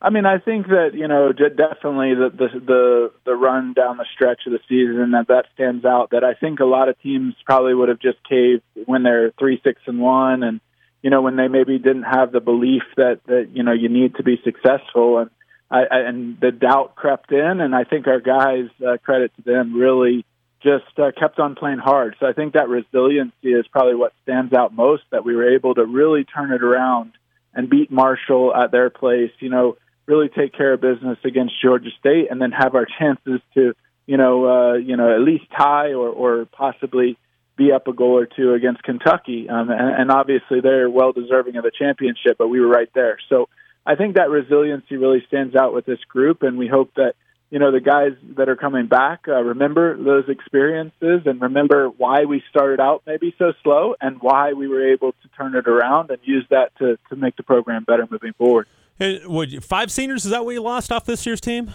I 0.04 0.10
mean, 0.10 0.26
I 0.26 0.40
think 0.40 0.68
that 0.68 0.92
you 0.94 1.08
know 1.08 1.32
definitely 1.32 2.16
the 2.16 2.32
the 2.34 2.60
the, 2.60 3.12
the 3.26 3.36
run 3.36 3.74
down 3.74 3.98
the 3.98 4.06
stretch 4.14 4.42
of 4.48 4.52
the 4.52 4.60
season 4.68 5.12
that 5.12 5.28
that 5.28 5.46
stands 5.54 5.86
out. 5.86 6.10
That 6.12 6.24
I 6.24 6.34
think 6.34 6.60
a 6.60 6.66
lot 6.66 6.90
of 6.90 7.00
teams 7.02 7.36
probably 7.46 7.76
would 7.76 7.90
have 7.90 8.00
just 8.00 8.18
caved 8.28 8.64
when 8.86 9.04
they're 9.04 9.32
three 9.38 9.62
six 9.64 9.80
and 9.86 10.00
one, 10.00 10.42
and 10.42 10.60
you 11.04 11.12
know 11.12 11.22
when 11.22 11.36
they 11.36 11.48
maybe 11.48 11.78
didn't 11.78 12.04
have 12.04 12.32
the 12.32 12.40
belief 12.40 12.82
that 12.98 13.20
that 13.28 13.50
you 13.54 13.62
know 13.62 13.74
you 13.74 13.90
need 13.90 14.16
to 14.16 14.24
be 14.24 14.42
successful, 14.44 15.20
and 15.20 15.30
I, 15.72 15.84
I 15.90 16.00
and 16.02 16.38
the 16.40 16.52
doubt 16.52 16.96
crept 16.96 17.32
in, 17.32 17.62
and 17.62 17.74
I 17.74 17.86
think 17.86 18.08
our 18.08 18.20
guys, 18.20 18.66
uh, 18.86 18.98
credit 18.98 19.32
to 19.38 19.42
them, 19.42 19.76
really 19.76 20.26
just 20.62 21.00
uh, 21.00 21.12
kept 21.18 21.40
on 21.40 21.56
playing 21.56 21.80
hard. 21.80 22.16
So 22.20 22.28
I 22.28 22.34
think 22.34 22.54
that 22.54 22.70
resiliency 22.70 23.50
is 23.54 23.66
probably 23.72 23.96
what 23.96 24.14
stands 24.24 24.54
out 24.54 24.74
most. 24.74 25.04
That 25.12 25.26
we 25.26 25.36
were 25.36 25.56
able 25.56 25.74
to 25.76 25.86
really 25.86 26.26
turn 26.26 26.52
it 26.52 26.62
around 26.62 27.14
and 27.54 27.70
beat 27.70 27.90
Marshall 27.92 28.54
at 28.56 28.72
their 28.72 28.90
place. 28.90 29.32
You 29.40 29.50
know 29.50 29.78
really 30.12 30.30
take 30.30 30.54
care 30.54 30.74
of 30.74 30.82
business 30.82 31.18
against 31.24 31.54
Georgia 31.64 31.90
State, 32.00 32.28
and 32.30 32.42
then 32.42 32.52
have 32.52 32.76
our 32.76 32.86
chances 33.00 33.40
to, 33.54 33.74
you 34.06 34.18
know, 34.18 34.46
uh, 34.46 34.74
you 34.74 34.98
know, 34.98 35.14
at 35.14 35.22
least 35.22 35.46
tie 35.58 35.94
or, 35.94 36.10
or 36.10 36.46
possibly 36.46 37.18
be 37.58 37.72
up 37.72 37.88
a 37.88 37.94
goal 37.94 38.18
or 38.18 38.26
two 38.26 38.54
against 38.54 38.84
Kentucky. 38.84 39.48
Um, 39.50 39.70
and, 39.70 40.02
and 40.02 40.12
obviously, 40.12 40.60
they're 40.62 40.90
well 40.90 41.12
deserving 41.12 41.56
of 41.56 41.64
the 41.64 41.72
championship, 41.72 42.38
but 42.38 42.48
we 42.48 42.60
were 42.60 42.68
right 42.68 42.90
there. 42.94 43.18
So 43.30 43.48
I 43.86 43.96
think 43.96 44.16
that 44.16 44.30
resiliency 44.30 44.98
really 44.98 45.24
stands 45.28 45.56
out 45.56 45.74
with 45.74 45.86
this 45.86 46.00
group, 46.08 46.44
and 46.44 46.58
we 46.58 46.68
hope 46.68 46.94
that 46.96 47.14
you 47.50 47.60
know 47.60 47.72
the 47.72 47.82
guys 47.82 48.14
that 48.38 48.48
are 48.48 48.56
coming 48.56 48.88
back 48.88 49.26
uh, 49.28 49.42
remember 49.42 49.98
those 49.98 50.30
experiences 50.30 51.22
and 51.26 51.42
remember 51.42 51.90
why 51.90 52.26
we 52.26 52.42
started 52.50 52.80
out 52.80 53.04
maybe 53.06 53.36
so 53.38 53.54
slow 53.64 53.96
and 54.00 54.22
why 54.22 54.54
we 54.54 54.68
were 54.68 54.92
able 54.94 55.12
to 55.12 55.28
turn 55.38 55.56
it 55.56 55.68
around 55.68 56.12
and 56.12 56.20
use 56.24 56.46
that 56.50 56.72
to 56.78 56.98
to 57.10 57.16
make 57.16 57.36
the 57.36 57.44
program 57.44 57.84
better 57.84 58.08
moving 58.10 58.34
forward. 58.34 58.68
And 59.00 59.26
what, 59.28 59.50
five 59.64 59.92
seniors? 59.92 60.26
Is 60.26 60.32
that 60.32 60.46
what 60.46 60.52
you 60.52 60.62
lost 60.62 60.92
off 60.92 61.06
this 61.06 61.26
year's 61.26 61.42
team? 61.42 61.74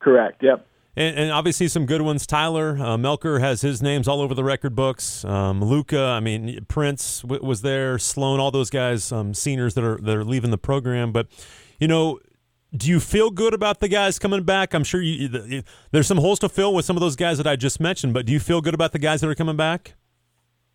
Correct. 0.00 0.42
Yep. 0.42 0.66
And, 0.96 1.16
and 1.16 1.30
obviously 1.30 1.68
some 1.68 1.86
good 1.86 2.02
ones. 2.02 2.26
Tyler 2.26 2.76
uh, 2.78 2.96
Melker 2.96 3.40
has 3.40 3.60
his 3.60 3.80
names 3.80 4.08
all 4.08 4.20
over 4.20 4.34
the 4.34 4.44
record 4.44 4.74
books. 4.74 5.24
Um, 5.24 5.62
Luca, 5.62 6.00
I 6.00 6.20
mean 6.20 6.64
Prince 6.68 7.22
w- 7.22 7.44
was 7.44 7.62
there. 7.62 7.98
Sloan, 7.98 8.40
all 8.40 8.50
those 8.50 8.70
guys, 8.70 9.12
um, 9.12 9.32
seniors 9.34 9.74
that 9.74 9.84
are 9.84 9.98
that 9.98 10.16
are 10.16 10.24
leaving 10.24 10.50
the 10.50 10.58
program. 10.58 11.12
But 11.12 11.28
you 11.78 11.86
know, 11.86 12.18
do 12.76 12.88
you 12.88 13.00
feel 13.00 13.30
good 13.30 13.54
about 13.54 13.80
the 13.80 13.88
guys 13.88 14.18
coming 14.18 14.42
back? 14.42 14.74
I'm 14.74 14.84
sure 14.84 15.00
you, 15.00 15.62
there's 15.90 16.06
some 16.06 16.18
holes 16.18 16.38
to 16.40 16.48
fill 16.48 16.74
with 16.74 16.84
some 16.84 16.96
of 16.96 17.00
those 17.00 17.16
guys 17.16 17.38
that 17.38 17.46
I 17.46 17.56
just 17.56 17.80
mentioned. 17.80 18.14
But 18.14 18.26
do 18.26 18.32
you 18.32 18.40
feel 18.40 18.60
good 18.60 18.74
about 18.74 18.92
the 18.92 18.98
guys 18.98 19.20
that 19.20 19.28
are 19.28 19.34
coming 19.34 19.56
back? 19.56 19.94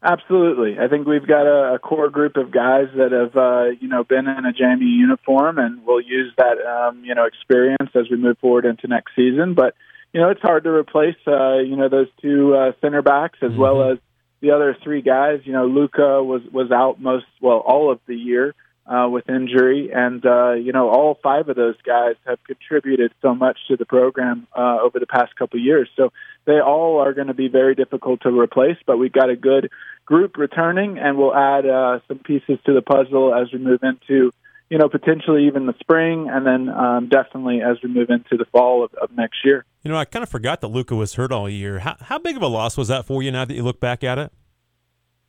Absolutely. 0.03 0.77
I 0.79 0.87
think 0.87 1.07
we've 1.07 1.25
got 1.25 1.47
a, 1.47 1.75
a 1.75 1.79
core 1.79 2.09
group 2.09 2.35
of 2.35 2.51
guys 2.51 2.87
that 2.95 3.11
have, 3.11 3.35
uh, 3.35 3.75
you 3.79 3.87
know, 3.87 4.03
been 4.03 4.27
in 4.27 4.45
a 4.45 4.53
JMU 4.53 4.81
uniform, 4.81 5.57
and 5.57 5.83
we'll 5.83 6.01
use 6.01 6.31
that, 6.37 6.57
um, 6.63 7.03
you 7.03 7.15
know, 7.15 7.25
experience 7.25 7.89
as 7.95 8.09
we 8.11 8.17
move 8.17 8.37
forward 8.37 8.65
into 8.65 8.87
next 8.87 9.15
season. 9.15 9.55
But 9.55 9.73
you 10.15 10.21
know, 10.21 10.29
it's 10.29 10.41
hard 10.41 10.63
to 10.63 10.69
replace, 10.69 11.17
uh, 11.27 11.57
you 11.57 11.75
know, 11.75 11.89
those 11.89 12.07
two 12.21 12.55
uh, 12.55 12.71
center 12.79 13.01
backs 13.01 13.37
as 13.41 13.51
mm-hmm. 13.51 13.59
well 13.59 13.91
as 13.91 13.97
the 14.39 14.51
other 14.51 14.73
three 14.81 15.01
guys. 15.01 15.41
You 15.43 15.51
know, 15.51 15.65
Luca 15.65 16.23
was 16.23 16.41
was 16.53 16.71
out 16.71 17.01
most, 17.01 17.25
well, 17.41 17.57
all 17.57 17.91
of 17.91 17.99
the 18.07 18.15
year 18.15 18.55
uh, 18.85 19.09
with 19.11 19.29
injury, 19.29 19.91
and 19.93 20.25
uh, 20.25 20.53
you 20.53 20.71
know, 20.71 20.87
all 20.87 21.19
five 21.21 21.49
of 21.49 21.57
those 21.57 21.75
guys 21.85 22.15
have 22.25 22.41
contributed 22.45 23.11
so 23.21 23.35
much 23.35 23.57
to 23.67 23.75
the 23.75 23.85
program 23.85 24.47
uh, 24.57 24.77
over 24.81 25.01
the 25.01 25.05
past 25.05 25.35
couple 25.35 25.59
of 25.59 25.65
years. 25.65 25.89
So 25.97 26.13
they 26.45 26.61
all 26.61 26.99
are 27.01 27.11
going 27.11 27.27
to 27.27 27.33
be 27.33 27.49
very 27.49 27.75
difficult 27.75 28.21
to 28.21 28.29
replace, 28.29 28.77
but 28.87 28.97
we've 28.97 29.11
got 29.11 29.29
a 29.29 29.35
good 29.35 29.69
group 30.05 30.37
returning, 30.37 30.97
and 30.97 31.17
we'll 31.17 31.35
add 31.35 31.65
uh, 31.65 31.99
some 32.07 32.19
pieces 32.19 32.57
to 32.67 32.73
the 32.73 32.81
puzzle 32.81 33.35
as 33.35 33.51
we 33.51 33.59
move 33.59 33.81
into, 33.83 34.31
you 34.69 34.77
know, 34.77 34.89
potentially 34.89 35.45
even 35.47 35.67
the 35.67 35.75
spring, 35.79 36.29
and 36.29 36.45
then 36.45 36.69
um, 36.69 37.07
definitely 37.07 37.61
as 37.61 37.77
we 37.83 37.89
move 37.89 38.09
into 38.09 38.37
the 38.37 38.45
fall 38.45 38.83
of, 38.83 38.93
of 38.95 39.11
next 39.15 39.45
year. 39.45 39.65
You 39.83 39.91
know, 39.91 39.97
I 39.97 40.05
kind 40.05 40.23
of 40.23 40.29
forgot 40.29 40.61
that 40.61 40.69
Luca 40.69 40.95
was 40.95 41.13
hurt 41.13 41.31
all 41.31 41.47
year. 41.47 41.79
How, 41.79 41.95
how 41.99 42.17
big 42.17 42.35
of 42.35 42.41
a 42.41 42.47
loss 42.47 42.75
was 42.75 42.87
that 42.87 43.05
for 43.05 43.21
you 43.21 43.31
now 43.31 43.45
that 43.45 43.53
you 43.53 43.63
look 43.63 43.79
back 43.79 44.03
at 44.03 44.17
it? 44.17 44.31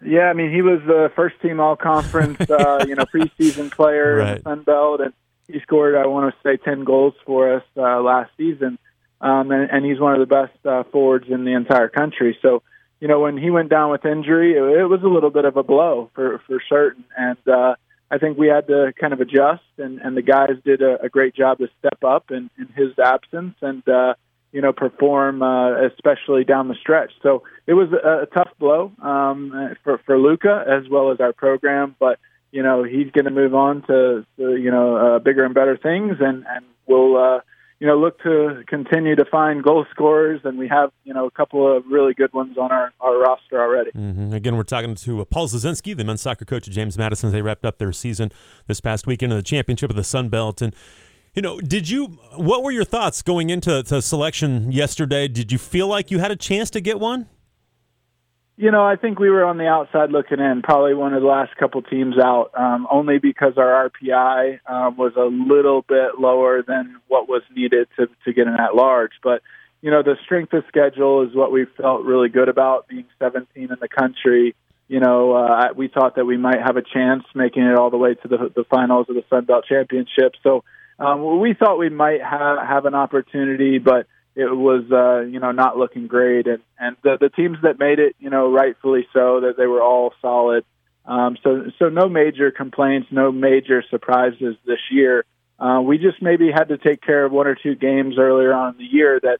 Yeah, 0.04 0.24
I 0.28 0.32
mean, 0.34 0.52
he 0.52 0.62
was 0.62 0.80
the 0.86 1.10
first 1.14 1.40
team 1.40 1.60
all 1.60 1.76
conference, 1.76 2.40
uh, 2.50 2.84
you 2.86 2.94
know, 2.94 3.04
preseason 3.04 3.70
player 3.70 4.16
right. 4.16 4.28
in 4.28 4.34
the 4.36 4.42
Sun 4.42 4.62
Belt, 4.62 5.00
and 5.00 5.12
he 5.48 5.60
scored, 5.60 5.94
I 5.94 6.06
want 6.06 6.34
to 6.34 6.48
say, 6.48 6.56
10 6.56 6.84
goals 6.84 7.14
for 7.24 7.54
us 7.54 7.62
uh, 7.76 8.00
last 8.00 8.30
season. 8.36 8.78
Um, 9.20 9.50
and, 9.50 9.70
and 9.70 9.84
he's 9.84 9.98
one 9.98 10.12
of 10.12 10.20
the 10.20 10.26
best 10.26 10.66
uh, 10.66 10.84
forwards 10.92 11.26
in 11.28 11.44
the 11.44 11.52
entire 11.52 11.88
country. 11.88 12.36
So, 12.42 12.62
you 13.00 13.08
know, 13.08 13.20
when 13.20 13.38
he 13.38 13.50
went 13.50 13.70
down 13.70 13.90
with 13.90 14.04
injury, 14.04 14.54
it, 14.54 14.80
it 14.80 14.86
was 14.86 15.02
a 15.02 15.08
little 15.08 15.30
bit 15.30 15.44
of 15.44 15.56
a 15.56 15.62
blow 15.62 16.10
for 16.14 16.40
for 16.46 16.62
certain, 16.68 17.04
and 17.16 17.38
uh, 17.46 17.76
I 18.10 18.18
think 18.18 18.38
we 18.38 18.48
had 18.48 18.68
to 18.68 18.92
kind 18.98 19.12
of 19.12 19.20
adjust, 19.20 19.64
and 19.78 20.00
and 20.00 20.16
the 20.16 20.22
guys 20.22 20.56
did 20.64 20.82
a, 20.82 21.02
a 21.02 21.08
great 21.08 21.34
job 21.34 21.58
to 21.58 21.68
step 21.78 22.04
up 22.04 22.30
in, 22.30 22.50
in 22.58 22.68
his 22.76 22.98
absence 22.98 23.56
and 23.60 23.86
uh, 23.88 24.14
you 24.52 24.60
know 24.60 24.72
perform, 24.72 25.42
uh, 25.42 25.86
especially 25.86 26.44
down 26.44 26.68
the 26.68 26.76
stretch. 26.76 27.12
So 27.22 27.42
it 27.66 27.74
was 27.74 27.88
a, 27.92 28.22
a 28.22 28.26
tough 28.26 28.50
blow 28.58 28.92
um, 29.02 29.76
for 29.82 29.98
for 30.06 30.18
Luca 30.18 30.64
as 30.68 30.88
well 30.88 31.10
as 31.10 31.20
our 31.20 31.32
program, 31.32 31.96
but 31.98 32.18
you 32.52 32.62
know 32.62 32.84
he's 32.84 33.10
going 33.10 33.24
to 33.24 33.30
move 33.30 33.54
on 33.54 33.82
to, 33.82 34.24
to 34.38 34.56
you 34.56 34.70
know 34.70 34.96
uh, 34.96 35.18
bigger 35.18 35.44
and 35.44 35.54
better 35.54 35.76
things, 35.76 36.16
and 36.20 36.44
and 36.48 36.64
we'll. 36.86 37.16
Uh, 37.16 37.40
you 37.78 37.86
know, 37.86 37.98
look 37.98 38.22
to 38.22 38.62
continue 38.66 39.16
to 39.16 39.24
find 39.26 39.62
goal 39.62 39.84
scorers, 39.90 40.40
and 40.44 40.58
we 40.58 40.66
have, 40.68 40.90
you 41.04 41.12
know, 41.12 41.26
a 41.26 41.30
couple 41.30 41.76
of 41.76 41.84
really 41.86 42.14
good 42.14 42.32
ones 42.32 42.56
on 42.56 42.72
our, 42.72 42.92
our 43.00 43.18
roster 43.18 43.60
already. 43.60 43.90
Mm-hmm. 43.90 44.32
Again, 44.32 44.56
we're 44.56 44.62
talking 44.62 44.94
to 44.94 45.20
uh, 45.20 45.24
Paul 45.26 45.46
Zazenski, 45.46 45.94
the 45.94 46.04
men's 46.04 46.22
soccer 46.22 46.46
coach 46.46 46.66
at 46.66 46.72
James 46.72 46.96
Madison. 46.96 47.32
They 47.32 47.42
wrapped 47.42 47.66
up 47.66 47.78
their 47.78 47.92
season 47.92 48.32
this 48.66 48.80
past 48.80 49.06
weekend 49.06 49.32
in 49.32 49.38
the 49.38 49.42
championship 49.42 49.90
of 49.90 49.96
the 49.96 50.04
Sun 50.04 50.30
Belt. 50.30 50.62
And, 50.62 50.74
you 51.34 51.42
know, 51.42 51.60
did 51.60 51.90
you, 51.90 52.18
what 52.36 52.62
were 52.62 52.72
your 52.72 52.84
thoughts 52.84 53.20
going 53.20 53.50
into 53.50 53.82
to 53.82 54.00
selection 54.00 54.72
yesterday? 54.72 55.28
Did 55.28 55.52
you 55.52 55.58
feel 55.58 55.86
like 55.86 56.10
you 56.10 56.18
had 56.18 56.30
a 56.30 56.36
chance 56.36 56.70
to 56.70 56.80
get 56.80 56.98
one? 56.98 57.28
You 58.58 58.70
know, 58.70 58.82
I 58.82 58.96
think 58.96 59.18
we 59.18 59.28
were 59.28 59.44
on 59.44 59.58
the 59.58 59.66
outside 59.66 60.10
looking 60.10 60.40
in, 60.40 60.62
probably 60.62 60.94
one 60.94 61.12
of 61.12 61.20
the 61.20 61.28
last 61.28 61.54
couple 61.56 61.82
teams 61.82 62.14
out, 62.18 62.52
um, 62.56 62.86
only 62.90 63.18
because 63.18 63.58
our 63.58 63.90
RPI 63.90 64.60
um, 64.66 64.96
was 64.96 65.12
a 65.14 65.24
little 65.24 65.82
bit 65.82 66.18
lower 66.18 66.62
than 66.62 66.96
what 67.06 67.28
was 67.28 67.42
needed 67.54 67.88
to, 67.98 68.08
to 68.24 68.32
get 68.32 68.46
an 68.46 68.56
at 68.58 68.74
large. 68.74 69.12
But, 69.22 69.42
you 69.82 69.90
know, 69.90 70.02
the 70.02 70.16
strength 70.24 70.54
of 70.54 70.64
schedule 70.68 71.28
is 71.28 71.36
what 71.36 71.52
we 71.52 71.66
felt 71.76 72.04
really 72.04 72.30
good 72.30 72.48
about, 72.48 72.88
being 72.88 73.04
17 73.18 73.46
in 73.54 73.68
the 73.78 73.88
country. 73.88 74.54
You 74.88 75.00
know, 75.00 75.32
uh, 75.34 75.74
we 75.76 75.88
thought 75.88 76.16
that 76.16 76.24
we 76.24 76.38
might 76.38 76.62
have 76.64 76.78
a 76.78 76.82
chance 76.82 77.24
making 77.34 77.64
it 77.64 77.76
all 77.78 77.90
the 77.90 77.98
way 77.98 78.14
to 78.14 78.28
the, 78.28 78.50
the 78.56 78.64
finals 78.70 79.06
of 79.10 79.16
the 79.16 79.24
Sun 79.28 79.44
Belt 79.44 79.66
Championship. 79.68 80.32
So 80.42 80.64
um, 80.98 81.40
we 81.40 81.52
thought 81.52 81.78
we 81.78 81.90
might 81.90 82.22
have, 82.22 82.56
have 82.66 82.86
an 82.86 82.94
opportunity, 82.94 83.78
but 83.78 84.06
it 84.36 84.54
was 84.54 84.84
uh, 84.92 85.20
you 85.26 85.40
know 85.40 85.50
not 85.50 85.78
looking 85.78 86.06
great, 86.06 86.46
and 86.46 86.62
and 86.78 86.96
the 87.02 87.16
the 87.18 87.30
teams 87.30 87.56
that 87.62 87.78
made 87.78 87.98
it, 87.98 88.14
you 88.20 88.28
know, 88.28 88.52
rightfully 88.52 89.08
so, 89.12 89.40
that 89.40 89.56
they 89.56 89.66
were 89.66 89.82
all 89.82 90.12
solid. 90.20 90.64
Um, 91.06 91.38
so 91.42 91.70
so 91.78 91.88
no 91.88 92.08
major 92.08 92.50
complaints, 92.50 93.08
no 93.10 93.32
major 93.32 93.82
surprises 93.88 94.56
this 94.66 94.80
year. 94.90 95.24
Uh, 95.58 95.80
we 95.82 95.96
just 95.96 96.20
maybe 96.20 96.50
had 96.52 96.68
to 96.68 96.76
take 96.76 97.00
care 97.00 97.24
of 97.24 97.32
one 97.32 97.46
or 97.46 97.54
two 97.54 97.74
games 97.74 98.18
earlier 98.18 98.52
on 98.52 98.74
in 98.74 98.78
the 98.78 98.84
year 98.84 99.18
that 99.22 99.38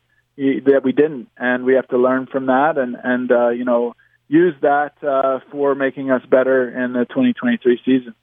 that 0.65 0.81
we 0.83 0.93
didn't, 0.93 1.29
and 1.37 1.65
we 1.65 1.75
have 1.75 1.89
to 1.89 1.99
learn 1.99 2.27
from 2.27 2.47
that, 2.47 2.79
and 2.79 2.97
and 3.03 3.31
uh, 3.31 3.51
you 3.51 3.67
know 3.67 3.95
use 4.29 4.55
that 4.63 4.95
uh, 5.05 5.41
for 5.51 5.75
making 5.75 6.11
us 6.11 6.25
better 6.25 6.69
in 6.85 6.95
the 6.95 7.05
2023 7.05 7.81
season. 7.85 8.15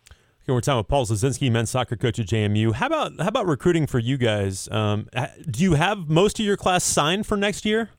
We're 0.46 0.60
talking 0.60 0.80
with 0.80 0.90
Paul 0.90 1.06
Zazenski, 1.06 1.50
men's 1.50 1.70
soccer 1.70 1.96
coach 1.96 2.20
at 2.20 2.28
JMU. 2.28 2.74
How 2.74 2.88
about 2.88 3.14
how 3.20 3.30
about 3.30 3.48
recruiting 3.48 3.88
for 3.88 3.98
you 3.98 4.18
guys? 4.18 4.70
Um, 4.70 5.08
do 5.50 5.64
you 5.64 5.76
have 5.76 6.10
most 6.10 6.38
of 6.38 6.46
your 6.46 6.58
class 6.58 6.84
signed 6.84 7.26
for 7.26 7.38
next 7.38 7.64
year? 7.64 7.92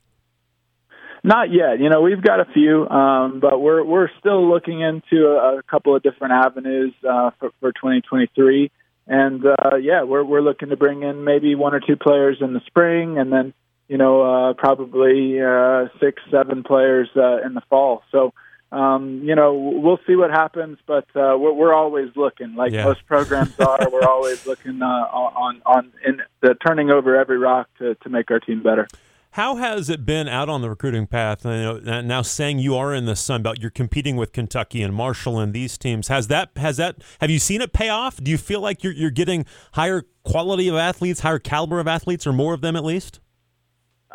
Not 1.23 1.51
yet. 1.51 1.81
You 1.81 1.89
know, 1.89 2.03
we've 2.03 2.21
got 2.21 2.41
a 2.41 2.45
few, 2.53 2.87
um, 2.87 3.41
but 3.41 3.61
we're 3.61 3.83
we're 3.83 4.11
still 4.21 4.47
looking 4.47 4.83
into 4.83 5.27
a, 5.27 5.59
a 5.59 5.63
couple 5.63 5.97
of 5.97 6.03
different 6.03 6.35
avenues 6.35 6.93
uh, 7.09 7.31
for, 7.41 7.51
for 7.61 7.73
2023. 7.73 8.71
And 9.07 9.47
uh, 9.47 9.77
yeah, 9.77 10.03
we're 10.03 10.23
we're 10.23 10.43
looking 10.43 10.69
to 10.69 10.77
bring 10.77 11.03
in 11.03 11.25
maybe 11.25 11.55
one 11.55 11.75
or 11.75 11.81
two 11.81 11.97
players 11.97 12.39
in 12.43 12.53
the 12.53 12.61
spring, 12.67 13.17
and 13.17 13.33
then 13.33 13.55
you 13.89 13.97
know 13.97 14.21
uh, 14.21 14.53
probably 14.53 15.41
uh, 15.41 15.87
six, 15.99 16.21
seven 16.31 16.63
players 16.63 17.09
uh, 17.17 17.39
in 17.39 17.55
the 17.55 17.63
fall. 17.71 18.03
So 18.13 18.35
um, 18.75 19.23
you 19.23 19.37
know, 19.37 19.55
we'll 19.55 20.01
see 20.05 20.17
what 20.17 20.31
happens, 20.31 20.79
but 20.85 21.05
uh, 21.15 21.39
we're, 21.39 21.53
we're 21.53 21.75
always 21.75 22.09
looking, 22.17 22.57
like 22.57 22.73
yeah. 22.73 22.85
most 22.85 23.07
programs 23.07 23.59
are. 23.61 23.89
we're 23.89 24.03
always 24.09 24.47
looking 24.47 24.83
uh, 24.83 24.85
on 24.85 25.63
on 25.65 25.93
in 26.05 26.21
the 26.41 26.57
turning 26.67 26.91
over 26.91 27.15
every 27.15 27.39
rock 27.39 27.69
to 27.79 27.95
to 27.95 28.09
make 28.09 28.33
our 28.33 28.41
team 28.41 28.65
better. 28.65 28.89
How 29.31 29.57
has 29.57 29.89
it 29.89 30.05
been 30.05 30.27
out 30.27 30.49
on 30.49 30.61
the 30.63 30.69
recruiting 30.69 31.07
path? 31.07 31.45
You 31.45 31.51
know, 31.51 32.01
now 32.01 32.23
saying 32.23 32.59
you 32.59 32.77
are 32.77 32.93
in 32.93 33.05
the 33.05 33.15
Sun 33.15 33.43
Belt, 33.45 33.59
you're 33.61 33.71
competing 33.71 34.17
with 34.17 34.33
Kentucky 34.33 34.83
and 34.83 34.93
Marshall 34.93 35.39
and 35.39 35.53
these 35.53 35.79
teams. 35.79 36.09
Has 36.09 36.27
that 36.29 36.51
has 36.57 36.77
that 36.79 36.97
have 37.21 37.31
you 37.31 37.39
seen 37.39 37.61
it 37.61 37.73
pay 37.73 37.91
off? 37.91 38.17
Do 38.17 38.29
you 38.29 38.39
feel 38.39 38.61
like 38.61 38.83
you're 38.83 38.93
you're 38.93 39.11
getting 39.11 39.45
higher 39.75 40.03
quality 40.25 40.67
of 40.67 40.75
athletes, 40.75 41.21
higher 41.21 41.39
caliber 41.39 41.79
of 41.79 41.87
athletes, 41.87 42.27
or 42.27 42.33
more 42.33 42.55
of 42.55 42.61
them 42.61 42.75
at 42.75 42.85
least? 42.85 43.21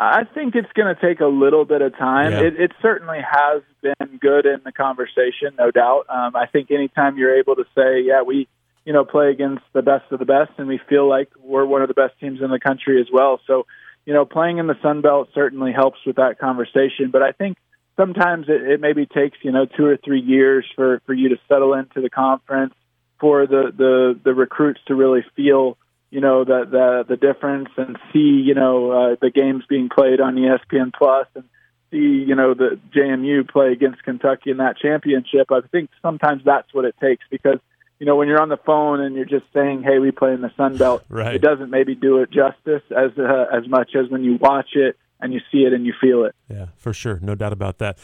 I 0.01 0.23
think 0.23 0.55
it's 0.55 0.71
going 0.73 0.95
to 0.95 1.01
take 1.01 1.19
a 1.19 1.25
little 1.25 1.65
bit 1.65 1.81
of 1.81 1.91
time. 1.97 2.31
Yeah. 2.31 2.43
It, 2.43 2.59
it 2.59 2.71
certainly 2.81 3.19
has 3.19 3.61
been 3.81 4.17
good 4.17 4.45
in 4.45 4.61
the 4.63 4.71
conversation, 4.71 5.55
no 5.57 5.71
doubt. 5.71 6.05
Um, 6.07 6.37
I 6.37 6.45
think 6.45 6.71
anytime 6.71 7.17
you're 7.17 7.37
able 7.37 7.55
to 7.55 7.65
say, 7.75 8.01
yeah, 8.05 8.21
we, 8.21 8.47
you 8.85 8.93
know, 8.93 9.03
play 9.03 9.29
against 9.29 9.63
the 9.73 9.81
best 9.81 10.09
of 10.11 10.19
the 10.19 10.25
best, 10.25 10.51
and 10.57 10.69
we 10.69 10.79
feel 10.87 11.07
like 11.09 11.29
we're 11.43 11.65
one 11.65 11.81
of 11.81 11.89
the 11.89 11.93
best 11.93 12.17
teams 12.17 12.39
in 12.41 12.49
the 12.49 12.61
country 12.61 13.01
as 13.01 13.07
well. 13.11 13.41
So, 13.45 13.65
you 14.05 14.13
know, 14.13 14.23
playing 14.23 14.57
in 14.57 14.67
the 14.67 14.77
Sun 14.81 15.01
Belt 15.01 15.29
certainly 15.35 15.73
helps 15.73 15.99
with 16.05 16.15
that 16.15 16.39
conversation. 16.39 17.11
But 17.11 17.21
I 17.21 17.33
think 17.33 17.57
sometimes 17.97 18.45
it, 18.47 18.61
it 18.61 18.79
maybe 18.79 19.05
takes 19.05 19.37
you 19.43 19.51
know 19.51 19.65
two 19.65 19.85
or 19.85 19.97
three 19.97 20.21
years 20.21 20.65
for 20.77 21.01
for 21.05 21.13
you 21.13 21.29
to 21.29 21.35
settle 21.49 21.73
into 21.73 21.99
the 21.99 22.09
conference, 22.09 22.73
for 23.19 23.45
the 23.45 23.73
the 23.75 24.19
the 24.23 24.33
recruits 24.33 24.79
to 24.87 24.95
really 24.95 25.25
feel 25.35 25.77
you 26.11 26.21
know 26.21 26.43
the 26.43 26.65
the 26.69 27.05
the 27.09 27.17
difference 27.17 27.69
and 27.77 27.97
see 28.11 28.41
you 28.45 28.55
know 28.55 28.91
uh, 28.91 29.15
the 29.21 29.29
games 29.29 29.63
being 29.69 29.89
played 29.89 30.19
on 30.19 30.35
ESPN 30.35 30.93
Plus 30.93 31.27
and 31.35 31.45
see 31.91 32.25
you 32.27 32.35
know 32.35 32.53
the 32.53 32.79
JMU 32.95 33.47
play 33.47 33.71
against 33.71 34.03
Kentucky 34.03 34.51
in 34.51 34.57
that 34.57 34.77
championship. 34.77 35.51
I 35.51 35.61
think 35.71 35.89
sometimes 36.01 36.43
that's 36.43 36.73
what 36.73 36.85
it 36.85 36.95
takes 36.99 37.23
because 37.29 37.59
you 37.99 38.05
know 38.05 38.15
when 38.15 38.27
you're 38.27 38.41
on 38.41 38.49
the 38.49 38.57
phone 38.57 39.01
and 39.01 39.15
you're 39.15 39.25
just 39.25 39.45
saying, 39.53 39.83
"Hey, 39.83 39.99
we 39.99 40.11
play 40.11 40.33
in 40.33 40.41
the 40.41 40.51
Sun 40.57 40.77
Belt," 40.77 41.03
right. 41.09 41.35
it 41.35 41.41
doesn't 41.41 41.69
maybe 41.69 41.95
do 41.95 42.17
it 42.19 42.31
justice 42.31 42.83
as 42.91 43.11
uh, 43.17 43.45
as 43.51 43.67
much 43.67 43.95
as 43.95 44.09
when 44.09 44.23
you 44.23 44.37
watch 44.37 44.69
it 44.73 44.97
and 45.21 45.33
you 45.33 45.41
see 45.51 45.59
it 45.59 45.73
and 45.73 45.85
you 45.85 45.93
feel 45.99 46.23
it. 46.25 46.35
Yeah, 46.49 46.67
for 46.75 46.93
sure, 46.93 47.19
no 47.21 47.35
doubt 47.35 47.53
about 47.53 47.77
that. 47.79 47.99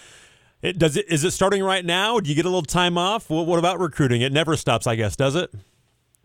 It 0.61 0.77
does 0.77 0.97
it 0.97 1.05
is 1.09 1.23
it 1.23 1.31
starting 1.31 1.63
right 1.63 1.85
now? 1.85 2.19
Do 2.19 2.29
you 2.29 2.35
get 2.35 2.45
a 2.45 2.49
little 2.49 2.63
time 2.63 2.97
off? 2.97 3.29
What, 3.29 3.45
what 3.47 3.59
about 3.59 3.79
recruiting? 3.79 4.21
It 4.21 4.31
never 4.31 4.55
stops, 4.55 4.85
I 4.87 4.95
guess, 4.95 5.15
does 5.15 5.35
it? 5.35 5.51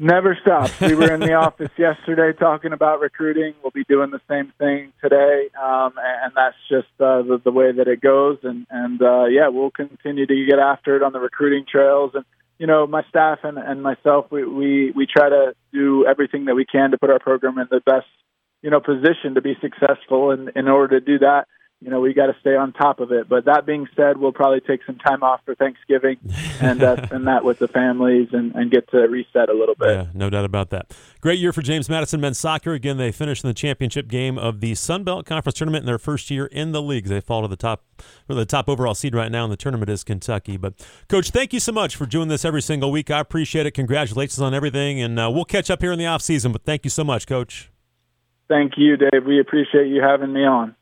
Never 0.02 0.34
stops. 0.40 0.80
We 0.80 0.94
were 0.94 1.12
in 1.12 1.20
the 1.20 1.34
office 1.46 1.68
yesterday 1.76 2.32
talking 2.32 2.72
about 2.72 3.00
recruiting. 3.00 3.52
We'll 3.62 3.70
be 3.70 3.84
doing 3.84 4.10
the 4.10 4.20
same 4.30 4.50
thing 4.58 4.94
today, 5.02 5.50
um, 5.62 5.92
and 5.98 6.32
that's 6.34 6.56
just 6.70 6.88
uh, 6.98 7.20
the, 7.20 7.38
the 7.44 7.50
way 7.50 7.70
that 7.70 7.86
it 7.86 8.00
goes. 8.00 8.38
And 8.42 8.66
and 8.70 9.02
uh, 9.02 9.26
yeah, 9.26 9.48
we'll 9.48 9.70
continue 9.70 10.24
to 10.24 10.46
get 10.48 10.58
after 10.58 10.96
it 10.96 11.02
on 11.02 11.12
the 11.12 11.20
recruiting 11.20 11.66
trails. 11.70 12.12
And 12.14 12.24
you 12.58 12.66
know, 12.66 12.86
my 12.86 13.02
staff 13.10 13.40
and, 13.42 13.58
and 13.58 13.82
myself, 13.82 14.24
we, 14.30 14.42
we 14.46 14.90
we 14.92 15.06
try 15.06 15.28
to 15.28 15.52
do 15.70 16.06
everything 16.06 16.46
that 16.46 16.54
we 16.54 16.64
can 16.64 16.92
to 16.92 16.98
put 16.98 17.10
our 17.10 17.18
program 17.18 17.58
in 17.58 17.66
the 17.70 17.80
best 17.84 18.06
you 18.62 18.70
know 18.70 18.80
position 18.80 19.34
to 19.34 19.42
be 19.42 19.52
successful. 19.60 20.30
And 20.30 20.50
in 20.56 20.66
order 20.66 20.98
to 20.98 21.04
do 21.04 21.18
that, 21.18 21.46
you 21.80 21.88
know, 21.88 22.00
we 22.00 22.12
got 22.12 22.26
to 22.26 22.36
stay 22.40 22.54
on 22.54 22.74
top 22.74 23.00
of 23.00 23.10
it. 23.10 23.26
But 23.26 23.46
that 23.46 23.64
being 23.64 23.88
said, 23.96 24.18
we'll 24.18 24.32
probably 24.32 24.60
take 24.60 24.80
some 24.84 24.98
time 24.98 25.22
off 25.22 25.40
for 25.46 25.54
Thanksgiving 25.54 26.18
and 26.60 26.82
uh, 26.82 27.06
spend 27.06 27.26
that 27.26 27.42
with 27.42 27.58
the 27.58 27.68
families 27.68 28.28
and, 28.32 28.54
and 28.54 28.70
get 28.70 28.90
to 28.90 28.98
reset 28.98 29.48
a 29.48 29.54
little 29.54 29.74
bit. 29.74 29.88
Yeah, 29.88 30.06
no 30.12 30.28
doubt 30.28 30.44
about 30.44 30.68
that. 30.70 30.94
Great 31.22 31.38
year 31.38 31.54
for 31.54 31.62
James 31.62 31.88
Madison 31.88 32.20
men's 32.20 32.38
soccer. 32.38 32.74
Again, 32.74 32.98
they 32.98 33.10
finished 33.10 33.44
in 33.44 33.48
the 33.48 33.54
championship 33.54 34.08
game 34.08 34.36
of 34.36 34.60
the 34.60 34.74
Sun 34.74 35.04
Belt 35.04 35.24
Conference 35.24 35.56
tournament 35.56 35.82
in 35.82 35.86
their 35.86 35.98
first 35.98 36.30
year 36.30 36.46
in 36.46 36.72
the 36.72 36.82
league. 36.82 37.06
They 37.06 37.20
fall 37.20 37.40
to 37.42 37.48
the 37.48 37.56
top, 37.56 37.82
or 38.28 38.34
the 38.34 38.44
top 38.44 38.68
overall 38.68 38.94
seed 38.94 39.14
right 39.14 39.32
now 39.32 39.44
in 39.44 39.50
the 39.50 39.56
tournament 39.56 39.88
is 39.88 40.04
Kentucky. 40.04 40.58
But 40.58 40.74
coach, 41.08 41.30
thank 41.30 41.54
you 41.54 41.60
so 41.60 41.72
much 41.72 41.96
for 41.96 42.04
doing 42.04 42.28
this 42.28 42.44
every 42.44 42.62
single 42.62 42.92
week. 42.92 43.10
I 43.10 43.20
appreciate 43.20 43.64
it. 43.64 43.70
Congratulations 43.70 44.40
on 44.40 44.52
everything, 44.52 45.00
and 45.00 45.18
uh, 45.18 45.30
we'll 45.32 45.46
catch 45.46 45.70
up 45.70 45.80
here 45.80 45.92
in 45.92 45.98
the 45.98 46.06
off 46.06 46.20
season. 46.20 46.52
But 46.52 46.64
thank 46.64 46.84
you 46.84 46.90
so 46.90 47.04
much, 47.04 47.26
coach. 47.26 47.70
Thank 48.48 48.72
you, 48.76 48.98
Dave. 48.98 49.24
We 49.26 49.40
appreciate 49.40 49.86
you 49.86 50.02
having 50.02 50.32
me 50.32 50.44
on. 50.44 50.74